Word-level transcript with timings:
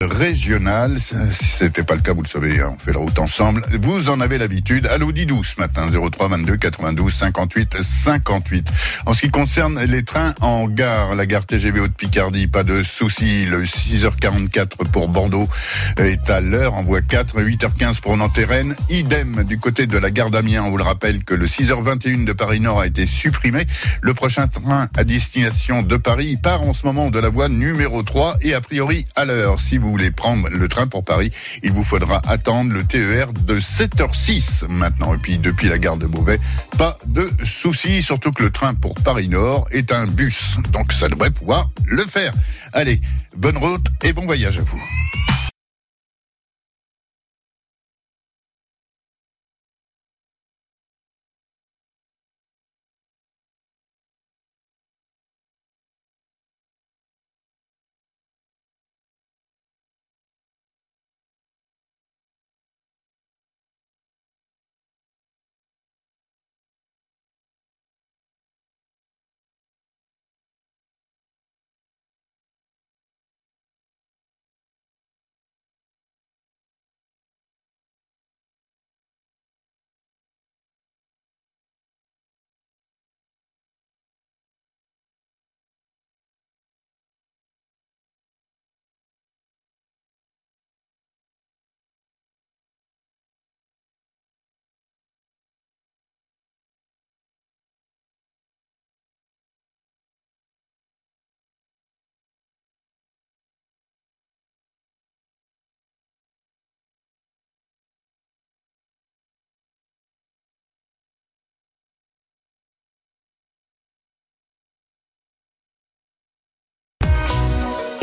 régional. 0.00 0.96
Si 1.00 1.44
c'était 1.44 1.82
pas 1.82 1.96
le 1.96 2.00
cas, 2.00 2.12
vous 2.12 2.22
le 2.22 2.28
savez, 2.28 2.60
hein, 2.60 2.74
on 2.74 2.78
fait 2.78 2.92
la 2.92 3.00
route 3.00 3.18
ensemble. 3.18 3.62
Vous 3.82 4.10
en 4.10 4.20
avez 4.20 4.38
l'habitude. 4.38 4.86
Allô, 4.86 5.10
Didou 5.10 5.42
ce 5.42 5.56
matin, 5.58 5.88
03 5.90 6.28
22 6.28 6.56
92 6.56 7.12
58 7.12 7.82
58. 7.82 8.68
En 9.06 9.12
ce 9.12 9.22
qui 9.22 9.30
concerne 9.30 9.82
les 9.82 10.04
trains 10.04 10.34
en 10.40 10.68
gare, 10.68 11.16
la 11.16 11.26
gare 11.26 11.46
TGV 11.46 11.80
Haute-Picardie, 11.80 12.46
pas 12.46 12.62
de 12.62 12.84
souci. 12.84 13.44
Le 13.46 13.64
6h44 13.64 14.88
pour 14.92 15.08
Bordeaux 15.08 15.48
est 15.96 16.30
à 16.30 16.40
l'heure 16.40 16.74
en 16.74 16.84
voie 16.84 17.00
4, 17.00 17.40
8h15 17.40 18.00
pour 18.00 18.16
Nanterre. 18.16 18.48
Idem 18.88 19.42
du 19.42 19.58
côté 19.58 19.88
de 19.88 19.98
la 19.98 20.12
gare 20.12 20.30
d'Amiens. 20.30 20.62
On 20.62 20.70
vous 20.70 20.78
le 20.78 20.84
rappelle 20.84 21.24
que 21.24 21.34
le 21.34 21.46
6h21 21.46 22.24
de 22.24 22.32
Paris-Nord 22.32 22.80
a 22.80 22.86
été 22.86 23.04
supprimé. 23.04 23.66
Le 24.00 24.14
prochain 24.14 24.46
train 24.46 24.88
à 24.96 25.02
destination 25.02 25.82
de 25.82 25.96
Paris 25.96 26.38
part 26.40 26.62
en 26.62 26.72
ce 26.72 26.86
moment 26.86 27.10
de 27.10 27.18
la 27.18 27.30
voie 27.30 27.48
numéro 27.48 28.04
3 28.04 28.36
et 28.42 28.54
a 28.54 28.60
priori 28.60 29.06
à 29.16 29.24
l'heure. 29.24 29.58
Si 29.58 29.76
vous 29.76 29.87
vous 29.88 29.92
voulez 29.92 30.10
prendre 30.10 30.50
le 30.50 30.68
train 30.68 30.86
pour 30.86 31.02
Paris, 31.02 31.30
il 31.62 31.72
vous 31.72 31.82
faudra 31.82 32.20
attendre 32.28 32.74
le 32.74 32.84
TER 32.84 33.32
de 33.32 33.58
7h06 33.58 34.68
maintenant. 34.68 35.14
Et 35.14 35.18
puis 35.18 35.38
depuis 35.38 35.68
la 35.68 35.78
gare 35.78 35.96
de 35.96 36.06
Beauvais, 36.06 36.38
pas 36.76 36.98
de 37.06 37.26
soucis, 37.42 38.02
surtout 38.02 38.30
que 38.30 38.42
le 38.42 38.50
train 38.50 38.74
pour 38.74 38.94
Paris 38.96 39.28
Nord 39.28 39.66
est 39.70 39.90
un 39.90 40.06
bus. 40.06 40.56
Donc 40.72 40.92
ça 40.92 41.08
devrait 41.08 41.30
pouvoir 41.30 41.70
le 41.86 42.02
faire. 42.02 42.32
Allez, 42.74 43.00
bonne 43.34 43.56
route 43.56 43.86
et 44.02 44.12
bon 44.12 44.26
voyage 44.26 44.58
à 44.58 44.62
vous. 44.62 44.82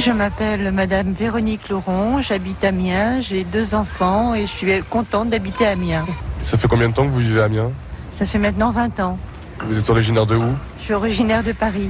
Je 0.05 0.11
m'appelle 0.11 0.71
Madame 0.71 1.13
Véronique 1.13 1.67
Laurent, 1.67 2.21
j'habite 2.21 2.63
Amiens, 2.63 3.21
j'ai 3.21 3.43
deux 3.43 3.73
enfants 3.73 4.35
et 4.35 4.41
je 4.41 4.51
suis 4.51 4.83
contente 4.87 5.31
d'habiter 5.31 5.65
Amiens. 5.65 6.05
Ça 6.43 6.59
fait 6.59 6.67
combien 6.67 6.89
de 6.89 6.93
temps 6.93 7.05
que 7.05 7.09
vous 7.09 7.21
vivez 7.21 7.41
à 7.41 7.45
Amiens? 7.45 7.71
Ça 8.11 8.27
fait 8.27 8.37
maintenant 8.37 8.69
20 8.69 8.99
ans. 8.99 9.17
Vous 9.65 9.79
êtes 9.79 9.89
originaire 9.89 10.27
de 10.27 10.35
où? 10.35 10.45
Je 10.77 10.83
suis 10.83 10.93
originaire 10.93 11.43
de 11.43 11.53
Paris. 11.53 11.89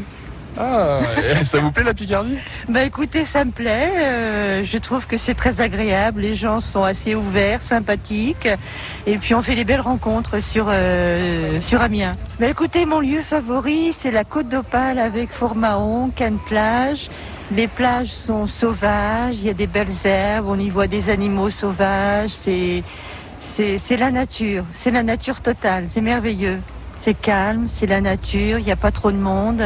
Ah, 0.57 0.99
ça 1.43 1.59
vous 1.59 1.71
plaît 1.71 1.83
la 1.83 1.93
Picardie? 1.93 2.37
Bah 2.69 2.83
écoutez, 2.83 3.25
ça 3.25 3.43
me 3.43 3.51
plaît. 3.51 3.91
Euh, 3.97 4.63
je 4.63 4.77
trouve 4.77 5.05
que 5.05 5.17
c'est 5.17 5.33
très 5.33 5.59
agréable. 5.59 6.21
Les 6.21 6.33
gens 6.33 6.61
sont 6.61 6.83
assez 6.83 7.13
ouverts, 7.13 7.61
sympathiques. 7.61 8.47
Et 9.05 9.17
puis 9.17 9.33
on 9.35 9.41
fait 9.41 9.55
des 9.55 9.65
belles 9.65 9.81
rencontres 9.81 10.41
sur, 10.41 10.67
euh, 10.69 11.59
sur 11.59 11.81
Amiens. 11.81 12.15
Bah 12.39 12.47
écoutez, 12.47 12.85
mon 12.85 13.01
lieu 13.01 13.21
favori, 13.21 13.91
c'est 13.93 14.11
la 14.11 14.23
Côte 14.23 14.47
d'Opale 14.47 14.99
avec 14.99 15.31
Fourmahon, 15.31 16.09
Cannes-Plage. 16.15 17.09
Les 17.51 17.67
plages 17.67 18.07
sont 18.07 18.47
sauvages, 18.47 19.39
il 19.39 19.47
y 19.47 19.49
a 19.49 19.53
des 19.53 19.67
belles 19.67 19.87
herbes, 20.05 20.47
on 20.47 20.57
y 20.57 20.69
voit 20.69 20.87
des 20.87 21.09
animaux 21.09 21.49
sauvages. 21.49 22.31
C'est, 22.31 22.81
c'est, 23.41 23.77
c'est 23.77 23.97
la 23.97 24.09
nature, 24.09 24.63
c'est 24.73 24.91
la 24.91 25.03
nature 25.03 25.41
totale, 25.41 25.85
c'est 25.89 26.01
merveilleux. 26.01 26.59
C'est 26.97 27.13
calme, 27.13 27.67
c'est 27.67 27.87
la 27.87 27.99
nature, 27.99 28.57
il 28.57 28.65
n'y 28.65 28.71
a 28.71 28.77
pas 28.77 28.91
trop 28.91 29.11
de 29.11 29.17
monde. 29.17 29.61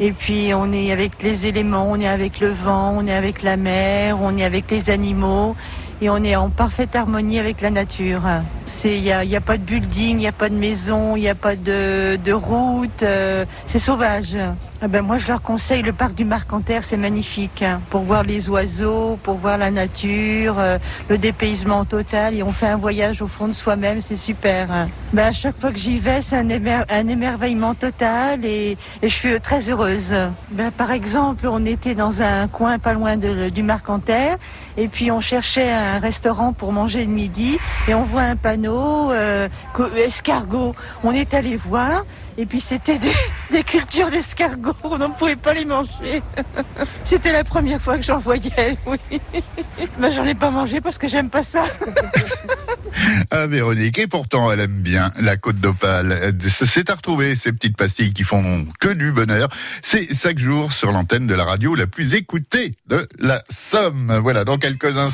Et 0.00 0.12
puis 0.12 0.52
on 0.54 0.72
est 0.72 0.92
avec 0.92 1.22
les 1.22 1.46
éléments, 1.46 1.90
on 1.90 2.00
est 2.00 2.06
avec 2.06 2.38
le 2.40 2.48
vent, 2.48 2.94
on 2.96 3.06
est 3.06 3.14
avec 3.14 3.42
la 3.42 3.56
mer, 3.56 4.18
on 4.20 4.36
est 4.36 4.44
avec 4.44 4.70
les 4.70 4.90
animaux 4.90 5.56
et 6.00 6.08
on 6.08 6.22
est 6.22 6.36
en 6.36 6.50
parfaite 6.50 6.94
harmonie 6.94 7.38
avec 7.38 7.60
la 7.60 7.70
nature. 7.70 8.22
Il 8.84 9.02
n'y 9.02 9.10
a, 9.10 9.24
y 9.24 9.34
a, 9.34 9.40
pas 9.40 9.56
de 9.56 9.64
building, 9.64 10.16
il 10.16 10.18
n'y 10.18 10.28
a 10.28 10.32
pas 10.32 10.48
de 10.48 10.54
maison, 10.54 11.16
il 11.16 11.20
n'y 11.20 11.28
a 11.28 11.34
pas 11.34 11.56
de, 11.56 12.16
de 12.24 12.32
route, 12.32 13.02
euh, 13.02 13.44
c'est 13.66 13.80
sauvage. 13.80 14.38
Ah 14.80 14.86
ben 14.86 15.02
moi 15.02 15.18
je 15.18 15.26
leur 15.26 15.42
conseille 15.42 15.82
le 15.82 15.92
parc 15.92 16.14
du 16.14 16.24
Marcanterre, 16.24 16.84
c'est 16.84 16.96
magnifique 16.96 17.62
hein, 17.62 17.80
pour 17.90 18.02
voir 18.02 18.22
les 18.22 18.48
oiseaux, 18.48 19.18
pour 19.24 19.34
voir 19.34 19.58
la 19.58 19.72
nature, 19.72 20.54
euh, 20.60 20.78
le 21.08 21.18
dépaysement 21.18 21.84
total 21.84 22.34
et 22.34 22.44
on 22.44 22.52
fait 22.52 22.68
un 22.68 22.76
voyage 22.76 23.20
au 23.20 23.26
fond 23.26 23.48
de 23.48 23.54
soi-même, 23.54 24.00
c'est 24.00 24.14
super. 24.14 24.70
Hein. 24.70 24.88
Ben 25.12 25.26
à 25.26 25.32
chaque 25.32 25.56
fois 25.56 25.72
que 25.72 25.78
j'y 25.78 25.98
vais, 25.98 26.22
c'est 26.22 26.36
un, 26.36 27.08
émerveillement 27.08 27.74
total 27.74 28.44
et, 28.44 28.76
et, 29.02 29.08
je 29.08 29.14
suis 29.14 29.40
très 29.40 29.68
heureuse. 29.68 30.14
Ben, 30.52 30.70
par 30.70 30.92
exemple, 30.92 31.48
on 31.48 31.66
était 31.66 31.96
dans 31.96 32.22
un 32.22 32.46
coin 32.46 32.78
pas 32.78 32.92
loin 32.92 33.16
de, 33.16 33.48
du 33.48 33.64
Marcanterre 33.64 34.36
et 34.76 34.86
puis 34.86 35.10
on 35.10 35.20
cherchait 35.20 35.72
un 35.72 35.98
restaurant 35.98 36.52
pour 36.52 36.72
manger 36.72 37.04
le 37.04 37.10
midi 37.10 37.58
et 37.88 37.94
on 37.94 38.04
voit 38.04 38.22
un 38.22 38.36
panneau 38.36 39.10
euh, 39.10 39.48
escargot. 39.96 40.76
On 41.02 41.10
est 41.10 41.34
allé 41.34 41.56
voir 41.56 42.04
et 42.36 42.46
puis 42.46 42.60
c'était 42.60 42.98
des, 42.98 43.10
des 43.50 43.62
cultures 43.62 44.10
d'escargots 44.10 44.74
on 44.84 44.98
ne 44.98 45.06
pouvait 45.08 45.36
pas 45.36 45.54
les 45.54 45.64
manger. 45.64 46.22
C'était 47.04 47.32
la 47.32 47.44
première 47.44 47.80
fois 47.80 47.96
que 47.96 48.02
j'en 48.02 48.18
voyais, 48.18 48.76
oui. 48.86 48.98
Mais 49.98 50.12
j'en 50.12 50.24
ai 50.24 50.34
pas 50.34 50.50
mangé 50.50 50.80
parce 50.80 50.98
que 50.98 51.08
j'aime 51.08 51.30
pas 51.30 51.42
ça. 51.42 51.64
ah, 53.30 53.46
Véronique, 53.46 53.98
et 53.98 54.06
pourtant 54.06 54.50
elle 54.52 54.60
aime 54.60 54.80
bien 54.82 55.10
la 55.20 55.36
côte 55.36 55.56
d'Opale. 55.56 56.34
C'est 56.40 56.90
à 56.90 56.94
retrouver 56.94 57.36
ces 57.36 57.52
petites 57.52 57.76
pastilles 57.76 58.12
qui 58.12 58.24
font 58.24 58.66
que 58.80 58.88
du 58.88 59.12
bonheur. 59.12 59.48
C'est 59.82 60.14
chaque 60.14 60.38
jour 60.38 60.72
sur 60.72 60.92
l'antenne 60.92 61.26
de 61.26 61.34
la 61.34 61.44
radio 61.44 61.74
la 61.74 61.86
plus 61.86 62.14
écoutée 62.14 62.76
de 62.88 63.06
la 63.18 63.42
Somme. 63.50 64.18
Voilà, 64.22 64.44
dans 64.44 64.58
quelques 64.58 64.96
instants. 64.96 65.08